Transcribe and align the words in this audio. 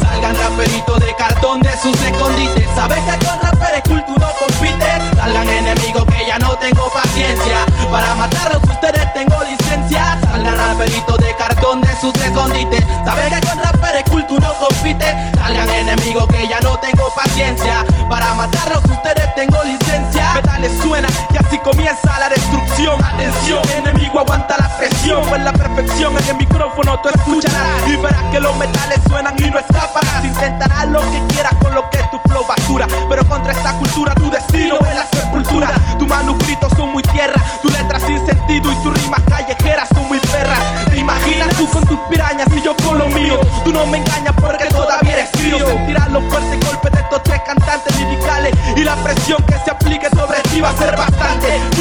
Salgan 0.00 0.34
raperitos 0.34 0.98
de 0.98 1.14
cartón 1.14 1.60
de 1.60 1.70
sus 1.76 1.94
escondites. 2.02 2.68
Sabes 2.74 2.98
que 2.98 3.24
con 3.24 3.40
raperes 3.40 3.82
culturo 3.82 4.26
compite. 4.40 5.14
Salgan 5.14 5.48
enemigos 5.48 6.04
que 6.06 6.26
ya 6.26 6.38
no 6.40 6.56
tengo 6.56 6.90
paciencia. 6.90 7.64
Para 7.88 8.14
matarlos 8.16 8.62
ustedes 8.64 9.12
tengo 9.14 9.36
licencia. 9.44 10.18
Salgan 10.22 10.56
raperitos 10.56 11.18
de 11.18 11.36
cartón 11.36 11.80
de 11.82 12.00
sus 12.00 12.14
escondites. 12.16 12.84
Sabes 13.04 13.32
que 13.32 13.46
con 13.46 13.62
raperes 13.62 14.02
culturo 14.10 14.52
compite. 14.58 15.06
Salgan 15.36 15.70
enemigos 15.70 16.26
que 16.26 16.48
ya 16.48 16.58
no 16.62 16.76
tengo 16.80 17.14
paciencia. 17.14 17.84
Para 18.10 18.34
matarlos 18.34 18.85
y 21.36 21.46
así 21.46 21.58
comienza 21.58 22.18
la 22.18 22.28
destrucción. 22.28 23.02
Atención, 23.04 23.62
enemigo 23.76 24.20
aguanta 24.20 24.56
la 24.58 24.76
presión. 24.76 25.22
En 25.34 25.44
la 25.44 25.52
perfección 25.52 26.16
en 26.16 26.28
el 26.28 26.36
micrófono 26.36 26.98
tú 27.00 27.08
escucharás 27.08 27.88
y 27.88 27.96
verás 27.96 28.22
que 28.32 28.40
los 28.40 28.56
metales 28.56 29.00
suenan 29.08 29.34
y 29.38 29.50
no 29.50 29.58
escaparás. 29.58 30.24
Intentarás 30.24 30.88
lo 30.88 31.00
que 31.00 31.22
quieras 31.28 31.54
con 31.60 31.74
lo 31.74 31.88
que 31.90 31.98
tu 32.10 32.18
flow 32.28 32.46
basura. 32.46 32.86
Pero 33.08 33.24
contra 33.28 33.52
esta 33.52 33.72
cultura 33.78 34.14
tu 34.14 34.30
destino 34.30 34.78
es 34.80 34.94
la 34.94 35.06
sepultura. 35.06 35.70
Tus 35.98 36.08
manuscritos 36.08 36.72
son 36.76 36.92
muy 36.92 37.02
tierra, 37.02 37.40
tu 37.62 37.68
letra 37.68 38.00
sin 38.00 38.24
sentido 38.26 38.72
y 38.72 38.76
tus 38.76 39.02
rimas 39.02 39.20
callejeras 39.28 39.88
son 39.94 40.08
muy 40.08 40.18
perras. 40.18 40.58
Te 40.88 40.98
imaginas 40.98 41.48
tú 41.56 41.68
con 41.68 41.84
tus 41.86 41.98
pirañas 42.10 42.48
y 42.56 42.62
yo 42.62 42.74
con 42.76 42.98
lo 42.98 43.08
mío. 43.08 43.38
Tú 43.64 43.72
no 43.72 43.86
me 43.86 43.98
engañas 43.98 44.34
porque 44.40 44.66
todavía 44.66 45.12
eres 45.12 45.30
frío. 45.32 45.58
Sentirás 45.58 46.08
los 46.10 46.24
fuertes 46.24 46.60
golpes 46.66 46.92
de 46.92 47.00
estos 47.00 47.22
tres 47.24 47.40
cantantes 47.44 47.98
liricales 47.98 48.54
y 48.76 48.84
la 48.84 48.96
presión 48.96 49.42
que 49.44 49.54
se 49.64 49.70
aplique 49.70 50.08
sobre 50.10 50.40
ti 50.42 50.60
va 50.60 50.70
a 50.70 50.76
ser 50.76 50.96
bastante. 50.96 51.15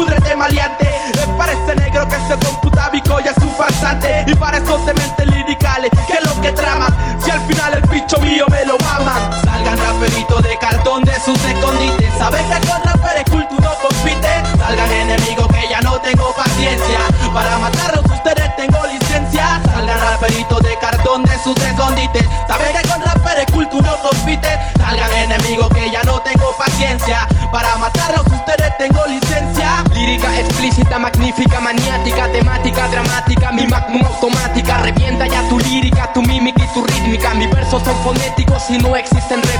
Púdrete 0.00 0.34
maleante, 0.34 0.88
es 1.12 1.26
para 1.36 1.52
negro 1.74 2.08
que 2.08 2.16
se 2.16 2.46
computa 2.46 2.90
ya 3.22 3.32
es 3.32 3.36
un 3.42 3.50
farsante 3.50 4.24
y 4.26 4.34
para 4.34 4.56
esos 4.56 4.86
dementes 4.86 5.26
liricales 5.26 5.90
que 6.06 6.14
es 6.14 6.24
lo 6.24 6.40
que 6.40 6.52
traman. 6.52 6.90
Si 7.22 7.30
al 7.30 7.40
final 7.42 7.74
el 7.74 7.82
bicho 7.82 8.18
mío 8.20 8.46
me 8.48 8.64
lo 8.64 8.78
maman, 8.78 9.30
salgan 9.44 9.76
raperitos 9.76 10.42
de 10.42 10.56
cartón 10.56 11.04
de 11.04 11.14
sus 11.20 11.38
escondites. 11.44 12.14
Sabes 12.16 12.40
que 12.40 12.66
con 12.66 12.82
raperes 12.82 13.24
culto 13.30 13.54
no 13.60 13.74
compite. 13.74 14.28
Salgan 14.58 14.90
enemigos 14.90 15.48
que 15.48 15.68
ya 15.68 15.82
no 15.82 16.00
tengo 16.00 16.32
paciencia. 16.34 17.00
Para 17.34 17.58
matarlos 17.58 18.04
ustedes 18.10 18.56
tengo 18.56 18.78
licencia. 18.86 19.60
Salgan 19.66 20.00
raperitos 20.00 20.62
de 20.62 20.78
cartón 20.78 21.24
de 21.24 21.38
sus 21.44 21.56
escondites. 21.58 22.24
Sabes 22.48 22.68
que 22.70 22.88
con 22.88 23.02
raperes 23.02 23.46
culto 23.52 23.82
no 23.82 23.99
Salgan 24.38 25.12
enemigos 25.12 25.68
que 25.70 25.90
ya 25.90 26.02
no 26.04 26.20
tengo 26.20 26.54
paciencia. 26.56 27.26
Para 27.50 27.74
matarlos 27.76 28.26
ustedes 28.26 28.76
tengo 28.78 29.04
licencia. 29.06 29.82
Lírica 29.92 30.38
explícita, 30.38 30.98
magnífica, 30.98 31.60
maniática, 31.60 32.30
temática, 32.30 32.88
dramática, 32.88 33.52
mi 33.52 33.66
magnum 33.66 34.04
automática. 34.04 34.78
Revienta 34.78 35.26
ya 35.26 35.48
tu 35.48 35.58
lírica, 35.58 36.12
tu 36.12 36.22
mímica 36.22 36.62
y 36.62 36.74
tu 36.74 36.84
rítmica. 36.84 37.34
Mis 37.34 37.50
versos 37.50 37.82
son 37.82 37.96
fonéticos 38.04 38.70
y 38.70 38.78
no 38.78 38.94
existen 38.94 39.42
réplicas. 39.42 39.59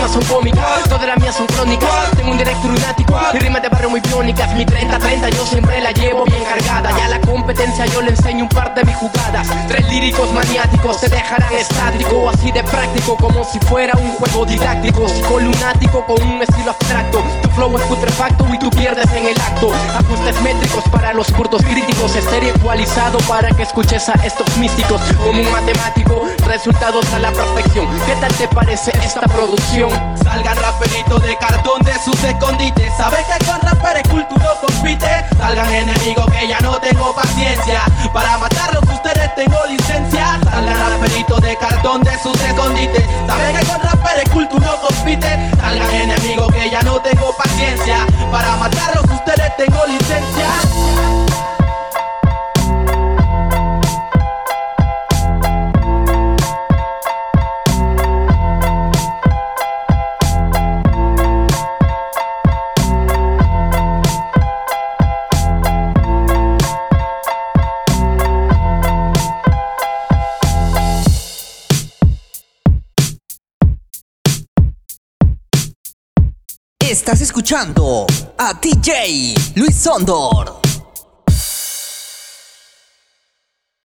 Rimas 0.00 0.12
son 0.12 0.24
cómicas, 0.34 0.84
todas 0.88 1.06
las 1.06 1.18
mías 1.18 1.36
son 1.36 1.46
crónicas. 1.46 2.10
Tengo 2.16 2.30
un 2.30 2.38
directo 2.38 2.68
lunático 2.68 3.20
y 3.34 3.38
rimas 3.38 3.60
de 3.60 3.68
barrio 3.68 3.90
muy 3.90 4.00
biónicas. 4.00 4.54
Mi 4.54 4.64
30-30 4.64 5.28
yo 5.28 5.44
siempre 5.44 5.78
la 5.82 5.90
llevo 5.92 6.24
bien 6.24 6.42
cargada. 6.42 6.90
Ya 6.96 7.08
la 7.08 7.20
competencia 7.20 7.84
yo 7.84 8.00
le 8.00 8.08
enseño 8.08 8.44
un 8.44 8.48
par 8.48 8.74
de 8.74 8.82
mis 8.84 8.96
jugadas. 8.96 9.46
Tres 9.68 9.86
líricos 9.90 10.32
maniáticos 10.32 11.02
te 11.02 11.08
dejarán 11.10 11.52
estático, 11.52 12.30
así 12.30 12.50
de 12.50 12.64
práctico 12.64 13.14
como 13.16 13.44
si 13.44 13.58
fuera 13.60 13.92
un 13.98 14.10
juego 14.12 14.46
didáctico. 14.46 15.06
lunático 15.38 16.06
con 16.06 16.22
un 16.22 16.42
estilo 16.42 16.70
abstracto. 16.70 17.22
Tu 17.42 17.50
flow 17.50 17.76
es 17.76 17.84
putrefacto 17.84 18.46
y 18.54 18.58
tú 18.58 18.70
pierdes 18.70 19.12
en 19.12 19.26
el 19.26 19.38
acto. 19.38 19.70
Ajustes 19.98 20.40
métricos 20.40 20.84
para 20.90 21.12
los 21.12 21.30
curtos 21.30 21.60
críticos. 21.60 22.16
Estéreo 22.16 22.54
ecualizado 22.54 23.18
para 23.28 23.50
que 23.50 23.64
escuches 23.64 24.08
a 24.08 24.14
estos 24.24 24.56
místicos. 24.56 24.98
Como 25.18 25.42
un 25.42 25.52
matemático, 25.52 26.26
resultados 26.60 27.06
a 27.14 27.18
la 27.18 27.32
perfección. 27.32 27.86
¿Qué 28.04 28.14
tal 28.16 28.32
te 28.34 28.46
parece 28.48 28.92
esta 29.02 29.22
producción? 29.22 29.90
Salgan 30.22 30.54
raperitos 30.58 31.22
de 31.22 31.34
cartón 31.38 31.80
de 31.82 31.94
sus 32.04 32.22
escondites. 32.22 32.92
Sabes 32.98 33.24
que 33.24 33.46
con 33.46 33.58
rapper 33.62 34.06
culto 34.10 34.34
no 34.36 34.60
compite. 34.60 35.08
Salgan 35.38 35.72
enemigos 35.72 36.26
que 36.26 36.48
ya 36.48 36.60
no 36.60 36.78
tengo 36.78 37.14
paciencia. 37.14 37.80
Para 38.12 38.36
matarlos 38.36 38.84
ustedes 38.92 39.34
tengo 39.36 39.56
licencia. 39.70 40.38
Salgan 40.44 40.90
raperitos 40.90 41.40
de 41.40 41.56
cartón 41.56 42.02
de 42.02 42.18
sus 42.18 42.38
escondites. 42.38 43.04
Sabes 43.26 43.58
que 43.58 43.66
con 43.66 43.80
rapper 43.80 44.30
culto 44.30 44.58
no 44.58 44.76
compite. 44.82 45.50
Salgan 45.56 45.94
enemigos 45.94 46.52
que 46.52 46.68
ya 46.68 46.82
no 46.82 47.00
tengo 47.00 47.34
paciencia. 47.38 48.06
Para 48.30 48.56
matarlos 48.56 49.04
ustedes 49.04 49.56
tengo 49.56 49.86
licencia. 49.86 51.59
Estás 76.90 77.20
escuchando 77.20 78.04
a 78.36 78.52
DJ 78.54 79.32
Luis 79.54 79.76
Sondor. 79.76 80.59